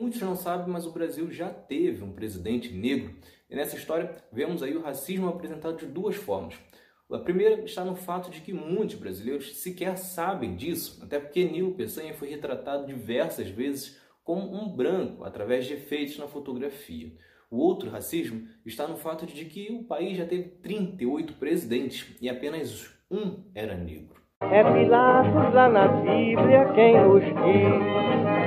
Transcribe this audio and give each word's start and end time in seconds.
Muitos 0.00 0.20
não 0.20 0.36
sabem, 0.36 0.68
mas 0.68 0.86
o 0.86 0.92
Brasil 0.92 1.28
já 1.28 1.50
teve 1.50 2.04
um 2.04 2.12
presidente 2.12 2.72
negro. 2.72 3.16
E 3.50 3.56
nessa 3.56 3.76
história 3.76 4.14
vemos 4.30 4.62
aí 4.62 4.76
o 4.76 4.82
racismo 4.82 5.28
apresentado 5.28 5.76
de 5.76 5.86
duas 5.86 6.14
formas. 6.14 6.54
A 7.10 7.18
primeira 7.18 7.64
está 7.64 7.84
no 7.84 7.96
fato 7.96 8.30
de 8.30 8.40
que 8.40 8.52
muitos 8.52 8.94
brasileiros 8.94 9.56
sequer 9.56 9.96
sabem 9.96 10.54
disso, 10.54 11.00
até 11.02 11.18
porque 11.18 11.44
Nilo 11.44 11.74
Peçanha 11.74 12.14
foi 12.14 12.28
retratado 12.28 12.86
diversas 12.86 13.48
vezes 13.48 13.98
como 14.22 14.54
um 14.54 14.68
branco 14.68 15.24
através 15.24 15.66
de 15.66 15.72
efeitos 15.72 16.16
na 16.16 16.28
fotografia. 16.28 17.10
O 17.50 17.56
outro 17.56 17.90
racismo 17.90 18.46
está 18.64 18.86
no 18.86 18.96
fato 18.96 19.26
de 19.26 19.46
que 19.46 19.72
o 19.72 19.82
país 19.82 20.16
já 20.16 20.26
teve 20.26 20.44
38 20.44 21.32
presidentes 21.34 22.06
e 22.20 22.28
apenas 22.28 22.88
um 23.10 23.42
era 23.52 23.74
negro. 23.74 24.18
É 24.42 24.62
Pilatos 24.62 25.54
lá 25.54 25.68
na 25.68 25.88
Bíblia 25.88 26.72
quem 26.74 27.00
nos 27.00 27.24
diz, 27.24 28.37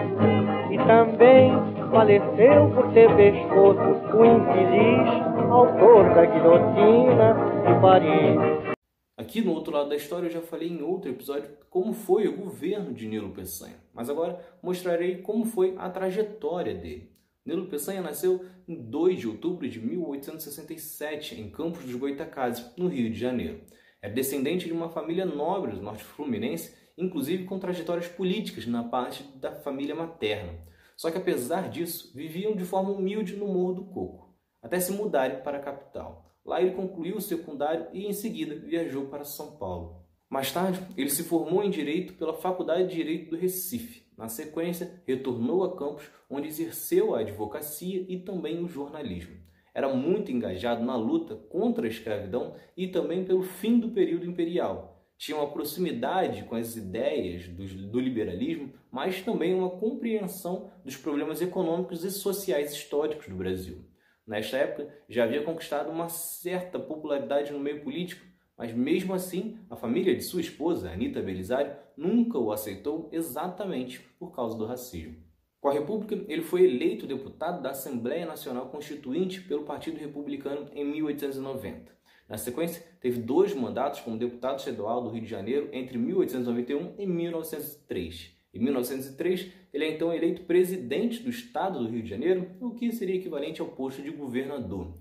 também 0.86 1.52
faleceu 1.91 2.70
por 2.73 2.93
ter 2.93 3.09
pescoço 3.15 3.82
o 4.15 4.25
infeliz 4.25 5.32
autor 5.51 6.14
da 6.15 6.25
guilhotina 6.25 7.33
de 7.65 7.82
Paris. 7.82 8.75
Aqui 9.18 9.42
no 9.42 9.51
outro 9.51 9.73
lado 9.73 9.89
da 9.89 9.96
história 9.96 10.28
eu 10.28 10.32
já 10.32 10.42
falei 10.42 10.70
em 10.70 10.82
outro 10.82 11.09
episódio 11.09 11.50
como 11.70 11.93
foi 11.93 12.28
o 12.28 12.36
governo 12.36 12.93
de 12.93 13.07
Nilo 13.07 13.32
Peçanha, 13.32 13.75
mas 13.93 14.09
agora 14.09 14.39
mostrarei 14.64 15.18
como 15.18 15.46
foi 15.46 15.75
a 15.78 15.89
trajetória 15.89 16.73
dele. 16.73 17.11
Nilo 17.45 17.68
Peçanha 17.68 18.01
nasceu 18.01 18.43
em 18.68 18.75
2 18.75 19.20
de 19.20 19.28
outubro 19.28 19.68
de 19.68 19.79
1867 19.79 21.39
em 21.39 21.50
Campos 21.50 21.84
dos 21.84 21.95
Goitacazes, 21.95 22.71
no 22.78 22.87
Rio 22.87 23.11
de 23.11 23.20
Janeiro. 23.20 23.61
É 24.01 24.09
descendente 24.09 24.65
de 24.65 24.73
uma 24.73 24.89
família 24.89 25.25
nobre 25.25 25.73
do 25.73 25.82
norte 25.82 26.04
fluminense, 26.04 26.75
inclusive 26.98 27.45
com 27.45 27.59
trajetórias 27.59 28.07
políticas 28.07 28.65
na 28.65 28.84
parte 28.84 29.23
da 29.37 29.51
família 29.51 29.95
materna. 29.95 30.71
Só 31.01 31.10
que 31.10 31.18
apesar 31.18 31.68
disso, 31.68 32.11
viviam 32.14 32.55
de 32.55 32.64
forma 32.64 32.91
humilde 32.91 33.36
no 33.36 33.47
Morro 33.47 33.73
do 33.73 33.86
Coco, 33.86 34.36
até 34.61 34.80
se 34.80 34.92
mudarem 34.92 35.42
para 35.42 35.58
a 35.58 35.59
capital. 35.59 36.31
Lá 36.45 36.62
ele 36.62 36.76
concluiu 36.76 37.16
o 37.16 37.22
secundário 37.22 37.88
e 37.92 38.06
em 38.06 38.14
seguida 38.14 38.53
viajou 38.53 39.08
para 39.08 39.23
São 39.23 39.58
Paulo. 39.58 40.06
Mais 40.30 40.52
tarde, 40.52 40.80
ele 40.95 41.09
se 41.09 41.23
formou 41.23 41.64
em 41.64 41.72
Direito 41.72 42.14
pela 42.14 42.36
Faculdade 42.36 42.88
de 42.88 42.94
Direito 42.94 43.31
do 43.31 43.36
Recife 43.36 44.06
na 44.16 44.28
sequência, 44.28 45.02
retornou 45.08 45.64
a 45.64 45.76
Campos, 45.76 46.08
onde 46.30 46.48
exerceu 46.48 47.16
a 47.16 47.22
advocacia 47.22 48.06
e 48.08 48.20
também 48.20 48.64
o 48.64 48.67
jornalismo. 48.67 49.36
Era 49.73 49.92
muito 49.92 50.31
engajado 50.31 50.86
na 50.86 50.95
luta 50.95 51.36
contra 51.36 51.88
a 51.88 51.89
escravidão 51.89 52.54
e 52.78 52.88
também 52.88 53.26
pelo 53.26 53.42
fim 53.42 53.80
do 53.80 53.89
período 53.89 54.28
imperial. 54.28 55.01
Tinha 55.22 55.38
uma 55.38 55.52
proximidade 55.52 56.45
com 56.45 56.55
as 56.55 56.75
ideias 56.75 57.47
do, 57.47 57.64
do 57.91 58.00
liberalismo, 58.00 58.73
mas 58.91 59.22
também 59.22 59.53
uma 59.53 59.69
compreensão 59.69 60.72
dos 60.83 60.97
problemas 60.97 61.44
econômicos 61.44 62.03
e 62.03 62.09
sociais 62.09 62.73
históricos 62.73 63.27
do 63.27 63.36
Brasil. 63.36 63.86
Nesta 64.25 64.58
época, 64.58 64.92
já 65.08 65.25
havia 65.25 65.44
conquistado 65.44 65.92
uma 65.92 66.09
certa 66.09 66.80
popularidade 66.80 67.52
no 67.52 67.59
meio 67.59 67.83
político 67.83 68.31
mas 68.61 68.73
mesmo 68.75 69.11
assim, 69.16 69.58
a 69.72 69.75
família 69.75 70.16
de 70.16 70.22
sua 70.22 70.39
esposa, 70.39 70.92
Anita 70.92 71.19
Belisário, 71.19 71.75
nunca 71.97 72.38
o 72.38 72.52
aceitou 72.52 73.09
exatamente 73.11 73.99
por 74.19 74.36
causa 74.36 74.55
do 74.55 74.67
racismo. 74.67 75.16
Com 75.59 75.69
a 75.69 75.73
República, 75.73 76.14
ele 76.31 76.44
foi 76.44 76.66
eleito 76.66 77.08
deputado 77.08 77.59
da 77.59 77.72
Assembleia 77.72 78.23
Nacional 78.23 78.69
Constituinte 78.69 79.42
pelo 79.42 79.64
Partido 79.64 79.97
Republicano 79.97 80.69
em 80.75 80.86
1890. 80.86 81.92
Na 82.32 82.38
sequência, 82.38 82.82
teve 83.02 83.20
dois 83.20 83.54
mandatos 83.54 84.00
como 84.00 84.18
deputado 84.18 84.58
estadual 84.58 85.04
do 85.04 85.10
Rio 85.10 85.22
de 85.22 85.30
Janeiro 85.30 85.68
entre 85.74 85.98
1891 85.98 86.96
e 86.98 87.06
1903. 87.06 88.32
Em 88.54 88.60
1903, 88.60 89.52
ele 89.73 89.84
é 89.84 89.92
então 89.92 90.14
eleito 90.14 90.44
presidente 90.44 91.22
do 91.22 91.30
Estado 91.30 91.80
do 91.80 91.90
Rio 91.90 92.02
de 92.02 92.10
Janeiro, 92.10 92.48
o 92.62 92.72
que 92.72 92.90
seria 92.94 93.18
equivalente 93.18 93.60
ao 93.60 93.68
posto 93.68 94.02
de 94.02 94.10
governador 94.10 94.94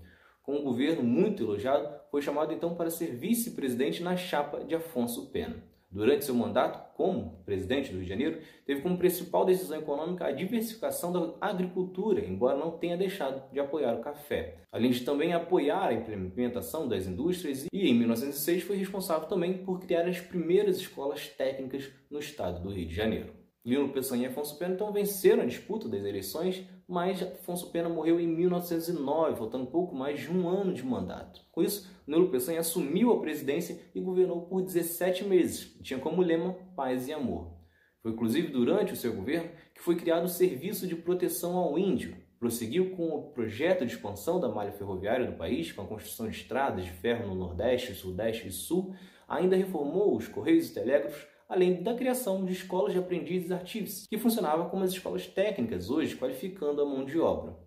com 0.43 0.57
um 0.57 0.63
governo 0.63 1.03
muito 1.03 1.43
elogiado, 1.43 1.87
foi 2.09 2.21
chamado 2.21 2.51
então 2.51 2.75
para 2.75 2.89
ser 2.89 3.15
vice-presidente 3.15 4.03
na 4.03 4.17
chapa 4.17 4.63
de 4.63 4.75
Afonso 4.75 5.31
Pena. 5.31 5.63
Durante 5.91 6.23
seu 6.23 6.33
mandato 6.33 6.95
como 6.95 7.43
presidente 7.43 7.89
do 7.89 7.97
Rio 7.97 8.03
de 8.03 8.09
Janeiro, 8.09 8.39
teve 8.65 8.81
como 8.81 8.97
principal 8.97 9.43
decisão 9.43 9.77
econômica 9.77 10.25
a 10.25 10.31
diversificação 10.31 11.11
da 11.11 11.33
agricultura, 11.41 12.25
embora 12.25 12.57
não 12.57 12.71
tenha 12.71 12.95
deixado 12.95 13.51
de 13.51 13.59
apoiar 13.59 13.95
o 13.95 14.01
café. 14.01 14.59
Além 14.71 14.91
de 14.91 15.01
também 15.01 15.33
apoiar 15.33 15.87
a 15.87 15.93
implementação 15.93 16.87
das 16.87 17.07
indústrias 17.07 17.65
e 17.73 17.89
em 17.89 17.93
1906 17.93 18.63
foi 18.63 18.77
responsável 18.77 19.27
também 19.27 19.65
por 19.65 19.81
criar 19.81 20.07
as 20.07 20.21
primeiras 20.21 20.77
escolas 20.77 21.27
técnicas 21.27 21.91
no 22.09 22.19
estado 22.19 22.61
do 22.63 22.73
Rio 22.73 22.87
de 22.87 22.95
Janeiro. 22.95 23.40
Lino 23.63 23.89
Peçanha 23.89 24.23
e 24.23 24.25
Afonso 24.25 24.57
Pena 24.57 24.73
então 24.73 24.91
venceram 24.91 25.43
a 25.43 25.45
disputa 25.45 25.87
das 25.87 26.03
eleições, 26.03 26.67
mas 26.87 27.21
Afonso 27.21 27.69
Pena 27.69 27.87
morreu 27.87 28.19
em 28.19 28.27
1909, 28.27 29.37
faltando 29.37 29.67
pouco 29.67 29.95
mais 29.95 30.19
de 30.19 30.31
um 30.31 30.49
ano 30.49 30.73
de 30.73 30.83
mandato. 30.83 31.41
Com 31.51 31.61
isso, 31.61 31.87
Nilo 32.07 32.29
Peçanha 32.29 32.59
assumiu 32.59 33.11
a 33.11 33.21
presidência 33.21 33.79
e 33.93 34.01
governou 34.01 34.47
por 34.47 34.63
17 34.63 35.25
meses. 35.25 35.77
Tinha 35.83 35.99
como 35.99 36.23
lema 36.23 36.55
paz 36.75 37.07
e 37.07 37.13
amor. 37.13 37.53
Foi 38.01 38.11
inclusive 38.11 38.47
durante 38.47 38.93
o 38.93 38.95
seu 38.95 39.13
governo 39.13 39.51
que 39.75 39.81
foi 39.81 39.95
criado 39.95 40.25
o 40.25 40.29
Serviço 40.29 40.87
de 40.87 40.95
Proteção 40.95 41.55
ao 41.55 41.77
Índio. 41.77 42.17
Prosseguiu 42.39 42.95
com 42.95 43.09
o 43.09 43.31
projeto 43.31 43.85
de 43.85 43.93
expansão 43.93 44.39
da 44.39 44.49
malha 44.49 44.71
ferroviária 44.71 45.27
do 45.27 45.37
país, 45.37 45.71
com 45.71 45.83
a 45.83 45.87
construção 45.87 46.27
de 46.27 46.35
estradas 46.35 46.83
de 46.83 46.91
ferro 46.91 47.27
no 47.27 47.35
Nordeste, 47.35 47.93
Sudeste 47.93 48.47
e 48.47 48.51
Sul. 48.51 48.95
Ainda 49.27 49.55
reformou 49.55 50.17
os 50.17 50.27
Correios 50.27 50.67
e 50.67 50.73
Telégrafos 50.73 51.27
além 51.51 51.83
da 51.83 51.93
criação 51.93 52.45
de 52.45 52.53
escolas 52.53 52.93
de 52.93 52.99
aprendizes 52.99 53.51
artífices, 53.51 54.07
que 54.07 54.17
funcionavam 54.17 54.69
como 54.69 54.85
as 54.85 54.91
escolas 54.91 55.27
técnicas 55.27 55.89
hoje, 55.89 56.15
qualificando 56.15 56.81
a 56.81 56.85
mão 56.85 57.03
de 57.03 57.19
obra. 57.19 57.57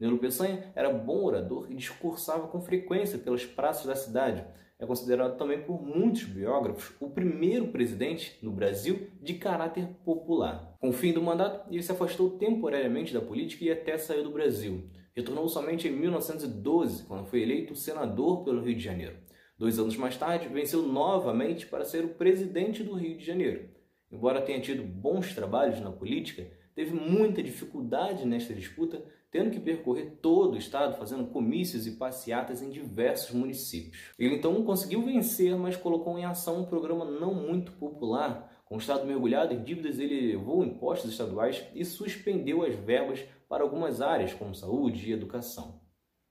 Nilo 0.00 0.16
Peçanha 0.16 0.72
era 0.74 0.90
bom 0.90 1.22
orador 1.22 1.70
e 1.70 1.74
discursava 1.74 2.48
com 2.48 2.62
frequência 2.62 3.18
pelas 3.18 3.44
praças 3.44 3.84
da 3.84 3.94
cidade. 3.94 4.42
É 4.78 4.86
considerado 4.86 5.36
também 5.36 5.62
por 5.62 5.82
muitos 5.82 6.24
biógrafos 6.24 6.96
o 6.98 7.10
primeiro 7.10 7.68
presidente 7.68 8.38
no 8.42 8.50
Brasil 8.50 9.10
de 9.20 9.34
caráter 9.34 9.86
popular. 10.02 10.74
Com 10.80 10.88
o 10.88 10.94
fim 10.94 11.12
do 11.12 11.20
mandato, 11.20 11.70
ele 11.70 11.82
se 11.82 11.92
afastou 11.92 12.38
temporariamente 12.38 13.12
da 13.12 13.20
política 13.20 13.66
e 13.66 13.70
até 13.70 13.98
saiu 13.98 14.24
do 14.24 14.32
Brasil. 14.32 14.88
Retornou 15.14 15.46
somente 15.46 15.88
em 15.88 15.92
1912, 15.92 17.04
quando 17.04 17.26
foi 17.26 17.42
eleito 17.42 17.74
senador 17.74 18.44
pelo 18.44 18.62
Rio 18.62 18.76
de 18.76 18.82
Janeiro. 18.82 19.16
Dois 19.58 19.78
anos 19.78 19.96
mais 19.96 20.18
tarde, 20.18 20.48
venceu 20.48 20.82
novamente 20.82 21.66
para 21.66 21.84
ser 21.84 22.04
o 22.04 22.14
presidente 22.14 22.82
do 22.82 22.92
Rio 22.92 23.16
de 23.16 23.24
Janeiro. 23.24 23.70
Embora 24.12 24.42
tenha 24.42 24.60
tido 24.60 24.82
bons 24.82 25.34
trabalhos 25.34 25.80
na 25.80 25.90
política, 25.90 26.46
teve 26.74 26.92
muita 26.92 27.42
dificuldade 27.42 28.26
nesta 28.26 28.52
disputa, 28.52 29.02
tendo 29.30 29.50
que 29.50 29.58
percorrer 29.58 30.18
todo 30.20 30.54
o 30.54 30.58
estado 30.58 30.98
fazendo 30.98 31.26
comícios 31.28 31.86
e 31.86 31.92
passeatas 31.92 32.60
em 32.60 32.68
diversos 32.68 33.34
municípios. 33.34 34.12
Ele 34.18 34.34
então 34.34 34.62
conseguiu 34.62 35.02
vencer, 35.02 35.56
mas 35.56 35.74
colocou 35.74 36.18
em 36.18 36.26
ação 36.26 36.60
um 36.60 36.66
programa 36.66 37.06
não 37.06 37.32
muito 37.32 37.72
popular. 37.72 38.62
Com 38.66 38.74
o 38.74 38.78
estado 38.78 39.06
mergulhado 39.06 39.54
em 39.54 39.62
dívidas, 39.62 39.98
ele 39.98 40.32
elevou 40.32 40.64
impostos 40.64 41.12
estaduais 41.12 41.64
e 41.74 41.82
suspendeu 41.82 42.62
as 42.62 42.74
verbas 42.74 43.24
para 43.48 43.62
algumas 43.62 44.02
áreas, 44.02 44.34
como 44.34 44.54
saúde 44.54 45.08
e 45.08 45.12
educação. 45.12 45.80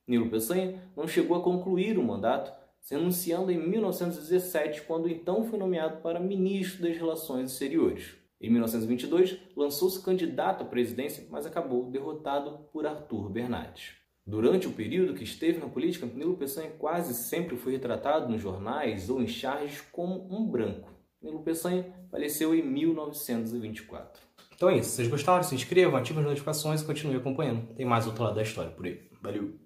Nilo 0.08 0.30
Peçanha 0.30 0.80
não 0.96 1.08
chegou 1.08 1.38
a 1.38 1.44
concluir 1.44 1.98
o 1.98 2.04
mandato, 2.04 2.54
se 2.86 2.94
anunciando 2.94 3.52
em 3.52 3.58
1917, 3.58 4.84
quando 4.84 5.10
então 5.10 5.44
foi 5.44 5.58
nomeado 5.58 6.04
para 6.04 6.20
ministro 6.20 6.84
das 6.84 6.96
Relações 6.96 7.52
Exteriores. 7.52 8.14
Em 8.40 8.48
1922, 8.52 9.40
lançou-se 9.58 10.00
candidato 10.04 10.62
à 10.62 10.68
presidência, 10.68 11.26
mas 11.32 11.48
acabou 11.48 11.90
derrotado 11.90 12.60
por 12.72 12.86
Arthur 12.86 13.28
Bernardes. 13.32 13.94
Durante 14.24 14.68
o 14.68 14.72
período 14.72 15.16
que 15.16 15.24
esteve 15.24 15.58
na 15.58 15.68
política, 15.68 16.06
Nilo 16.06 16.38
Peçanha 16.38 16.70
quase 16.78 17.16
sempre 17.16 17.58
foi 17.58 17.72
retratado 17.72 18.32
nos 18.32 18.40
jornais 18.40 19.10
ou 19.10 19.20
em 19.20 19.28
charges 19.28 19.82
como 19.92 20.28
um 20.32 20.48
branco. 20.48 20.92
Nilo 21.20 21.42
Peçanha 21.42 21.92
faleceu 22.12 22.54
em 22.54 22.62
1924. 22.62 24.22
Então 24.54 24.70
é 24.70 24.78
isso. 24.78 24.92
Se 24.92 24.98
vocês 24.98 25.08
gostaram, 25.08 25.42
se 25.42 25.56
inscrevam, 25.56 25.98
ativem 25.98 26.22
as 26.22 26.30
notificações 26.30 26.82
e 26.82 26.86
continuem 26.86 27.18
acompanhando. 27.18 27.74
Tem 27.74 27.86
mais 27.86 28.06
outro 28.06 28.24
lado 28.24 28.36
da 28.36 28.44
história 28.44 28.70
por 28.70 28.86
aí. 28.86 29.10
Valeu! 29.24 29.65